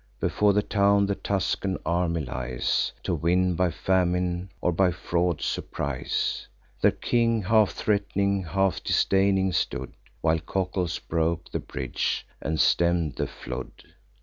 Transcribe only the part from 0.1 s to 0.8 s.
Before the